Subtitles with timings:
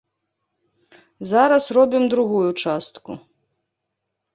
[1.33, 3.11] Зараз робім другую частку.